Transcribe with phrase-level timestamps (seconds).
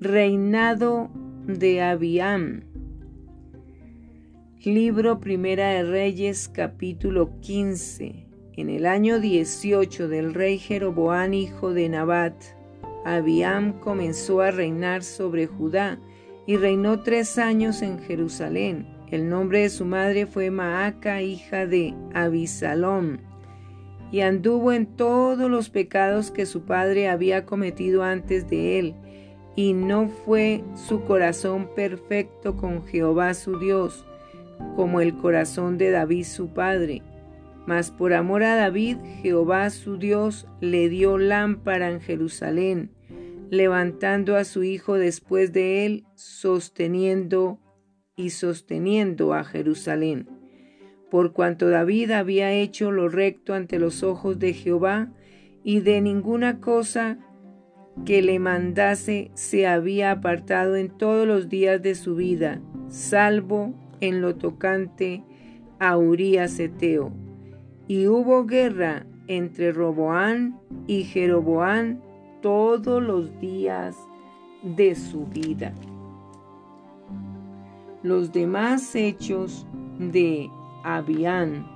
[0.00, 1.08] Reinado
[1.46, 2.64] de Abiam.
[4.64, 8.26] Libro Primera de Reyes capítulo 15.
[8.56, 12.34] En el año 18 del rey Jeroboán hijo de Nabat,
[13.04, 16.00] Abiam comenzó a reinar sobre Judá
[16.44, 18.88] y reinó tres años en Jerusalén.
[19.12, 23.18] El nombre de su madre fue Maaca, hija de Abisalom,
[24.10, 28.94] y anduvo en todos los pecados que su padre había cometido antes de él,
[29.56, 34.04] y no fue su corazón perfecto con Jehová su Dios,
[34.76, 37.02] como el corazón de David su padre.
[37.66, 42.90] Mas por amor a David, Jehová su Dios le dio lámpara en Jerusalén,
[43.50, 47.60] levantando a su hijo después de él, sosteniendo
[48.16, 50.28] y sosteniendo a Jerusalén.
[51.10, 55.12] Por cuanto David había hecho lo recto ante los ojos de Jehová,
[55.62, 57.18] y de ninguna cosa
[58.04, 64.20] que le mandase se había apartado en todos los días de su vida, salvo en
[64.20, 65.22] lo tocante
[65.78, 67.12] a Urías Eteo.
[67.86, 72.02] Y hubo guerra entre Roboán y Jeroboán
[72.42, 73.96] todos los días
[74.62, 75.74] de su vida.
[78.02, 79.66] Los demás hechos
[79.98, 80.50] de
[80.82, 81.73] Abián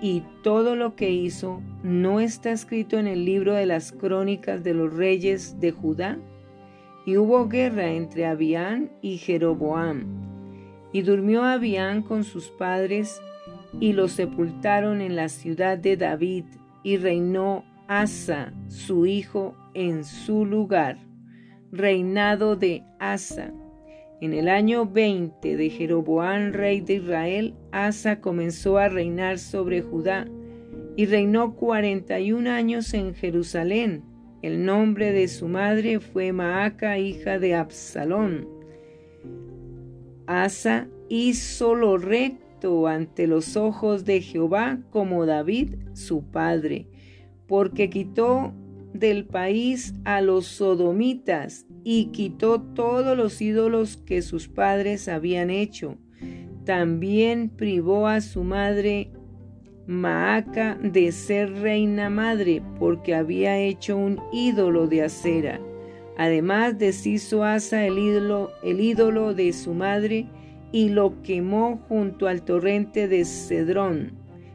[0.00, 4.74] y todo lo que hizo no está escrito en el libro de las crónicas de
[4.74, 6.18] los reyes de Judá.
[7.04, 10.04] Y hubo guerra entre Abián y Jeroboam.
[10.92, 13.20] Y durmió Abián con sus padres
[13.80, 16.44] y los sepultaron en la ciudad de David
[16.82, 20.98] y reinó Asa, su hijo, en su lugar.
[21.72, 23.52] Reinado de Asa.
[24.20, 30.26] En el año 20 de Jeroboán, rey de Israel, Asa comenzó a reinar sobre Judá
[30.96, 34.02] y reinó 41 años en Jerusalén.
[34.42, 38.48] El nombre de su madre fue Maaca, hija de Absalón.
[40.26, 46.88] Asa hizo lo recto ante los ojos de Jehová como David, su padre,
[47.46, 48.52] porque quitó
[48.92, 55.96] del país a los sodomitas y quitó todos los ídolos que sus padres habían hecho.
[56.64, 59.10] También privó a su madre
[59.86, 65.60] Maaca de ser reina madre porque había hecho un ídolo de acera.
[66.18, 70.26] Además deshizo Asa el ídolo, el ídolo de su madre
[70.72, 74.12] y lo quemó junto al torrente de Cedrón.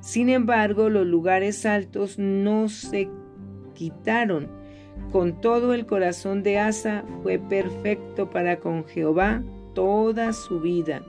[0.00, 3.08] Sin embargo, los lugares altos no se
[3.74, 4.48] quitaron.
[5.12, 9.42] Con todo el corazón de Asa fue perfecto para con Jehová
[9.74, 11.02] toda su vida.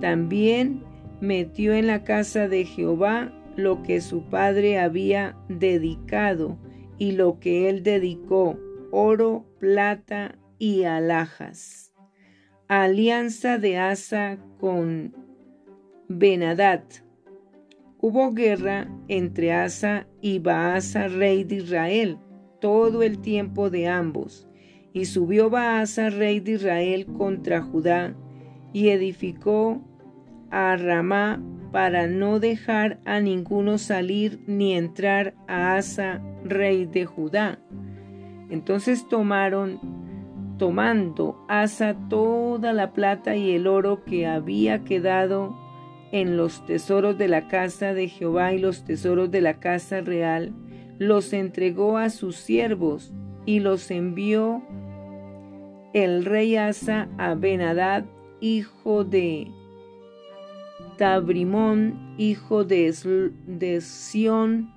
[0.00, 0.82] También
[1.20, 6.58] metió en la casa de Jehová lo que su padre había dedicado
[6.98, 8.58] y lo que él dedicó,
[8.90, 11.92] oro, plata y alhajas.
[12.68, 15.14] Alianza de Asa con
[16.08, 16.84] Benadad.
[17.98, 22.18] Hubo guerra entre Asa y Baasa, rey de Israel,
[22.60, 24.46] todo el tiempo de ambos.
[24.92, 28.14] Y subió Baasa, rey de Israel, contra Judá,
[28.72, 29.80] y edificó
[30.50, 31.40] a Ramá
[31.72, 37.58] para no dejar a ninguno salir ni entrar a Asa, rey de Judá.
[38.50, 39.78] Entonces tomaron,
[40.58, 45.56] tomando Asa toda la plata y el oro que había quedado
[46.12, 50.52] en los tesoros de la casa de Jehová y los tesoros de la casa real,
[51.00, 53.10] los entregó a sus siervos
[53.46, 54.62] y los envió
[55.94, 58.04] el rey Asa a Benadad,
[58.42, 59.50] hijo de
[60.98, 62.94] Tabrimón, hijo de,
[63.46, 64.70] de Sión,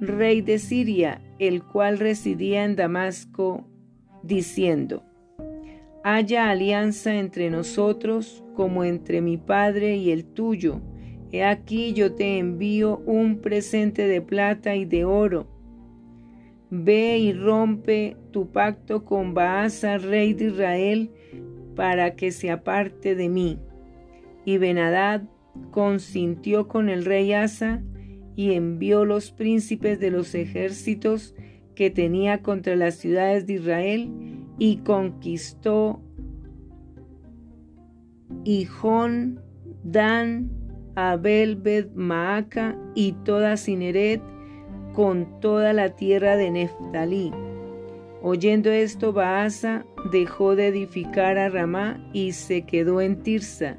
[0.00, 3.66] rey de Siria, el cual residía en Damasco,
[4.22, 5.04] diciendo,
[6.02, 10.80] haya alianza entre nosotros como entre mi Padre y el tuyo.
[11.32, 15.55] He aquí yo te envío un presente de plata y de oro.
[16.84, 21.10] Ve y rompe tu pacto con Baasa, rey de Israel,
[21.74, 23.58] para que se aparte de mí.
[24.44, 25.22] Y Benadad
[25.70, 27.82] consintió con el rey Asa
[28.34, 31.34] y envió los príncipes de los ejércitos
[31.74, 34.10] que tenía contra las ciudades de Israel
[34.58, 36.00] y conquistó
[38.44, 39.40] Hijón,
[39.84, 40.50] Dan,
[40.94, 44.22] Abel, Bet, Maaca y toda Cineret
[44.96, 47.30] con toda la tierra de Neftalí.
[48.22, 53.76] Oyendo esto, Baasa dejó de edificar a Ramá y se quedó en Tirsa.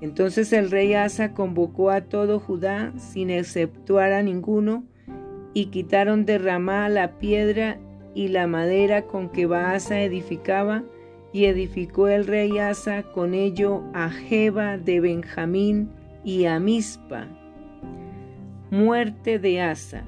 [0.00, 4.82] Entonces el rey Asa convocó a todo Judá sin exceptuar a ninguno,
[5.54, 7.78] y quitaron de Ramá la piedra
[8.14, 10.82] y la madera con que Baasa edificaba,
[11.32, 15.90] Y edificó el rey Asa con ello a Jeba de Benjamín
[16.24, 17.28] y a Mispa.
[18.72, 20.02] Muerte de Asa.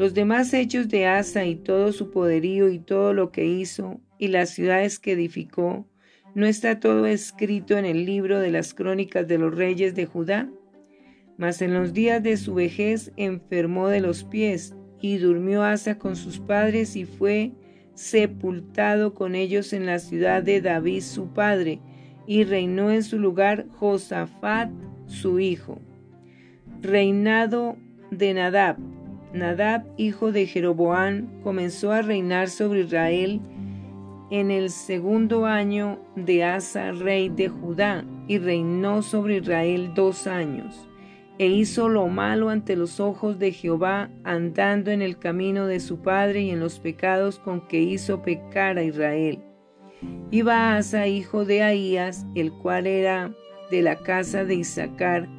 [0.00, 4.28] Los demás hechos de Asa y todo su poderío y todo lo que hizo y
[4.28, 5.86] las ciudades que edificó,
[6.34, 10.48] ¿no está todo escrito en el libro de las crónicas de los reyes de Judá?
[11.36, 16.16] Mas en los días de su vejez enfermó de los pies y durmió Asa con
[16.16, 17.52] sus padres y fue
[17.92, 21.78] sepultado con ellos en la ciudad de David su padre,
[22.26, 24.70] y reinó en su lugar Josafat
[25.04, 25.78] su hijo.
[26.80, 27.76] Reinado
[28.10, 28.78] de Nadab.
[29.32, 33.40] Nadab, hijo de Jeroboán, comenzó a reinar sobre Israel
[34.30, 40.90] en el segundo año de Asa, rey de Judá, y reinó sobre Israel dos años
[41.40, 46.02] e hizo lo malo ante los ojos de Jehová, andando en el camino de su
[46.02, 49.42] padre y en los pecados con que hizo pecar a Israel.
[50.30, 53.34] Y Baasa, hijo de Ahías, el cual era
[53.70, 55.30] de la casa de Isaacar,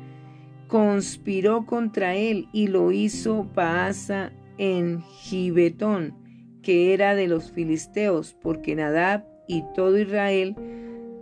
[0.71, 6.15] conspiró contra él y lo hizo Baasa en Gibetón,
[6.63, 10.55] que era de los filisteos, porque Nadab y todo Israel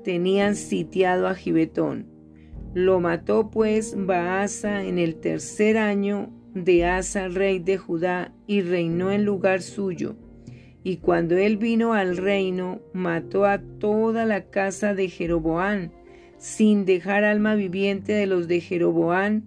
[0.03, 2.05] tenían sitiado a Gibetón.
[2.75, 9.09] Lo mató pues Baasa en el tercer año de Asa, rey de Judá, y reinó
[9.09, 10.15] en lugar suyo.
[10.83, 15.91] Y cuando él vino al reino, mató a toda la casa de Jeroboán,
[16.39, 19.44] sin dejar alma viviente de los de Jeroboán,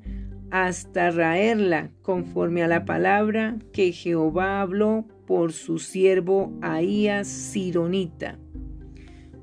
[0.50, 8.38] hasta raerla, conforme a la palabra que Jehová habló por su siervo Ahías Sironita,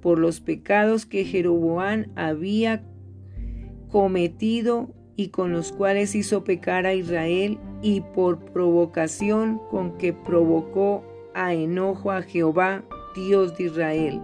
[0.01, 2.83] por los pecados que Jeroboán había
[3.89, 11.03] cometido y con los cuales hizo pecar a Israel y por provocación con que provocó
[11.33, 12.83] a enojo a Jehová,
[13.15, 14.21] Dios de Israel.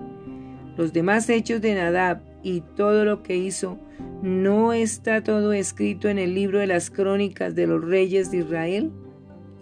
[0.77, 3.79] Los demás hechos de Nadab y todo lo que hizo,
[4.21, 8.91] ¿no está todo escrito en el libro de las crónicas de los reyes de Israel?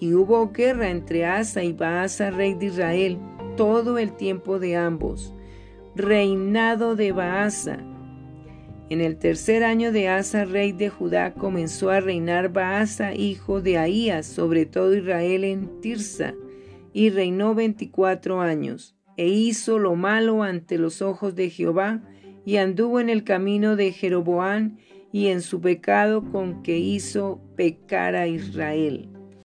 [0.02, 3.18] Y hubo guerra entre Asa y Baasa, rey de Israel,
[3.56, 5.34] todo el tiempo de ambos.
[5.96, 7.80] Reinado de Baasa,
[8.90, 13.78] en el tercer año de Asa, rey de Judá, comenzó a reinar Baasa, hijo de
[13.78, 16.34] Ahías, sobre todo Israel en Tirsa,
[16.92, 22.02] y reinó veinticuatro años, e hizo lo malo ante los ojos de Jehová,
[22.46, 24.78] y anduvo en el camino de Jeroboán,
[25.14, 29.13] y en su pecado con que hizo pecar a Israel.